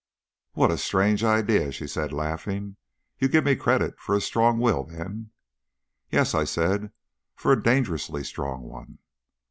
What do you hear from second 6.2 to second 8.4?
I said. "For a dangerously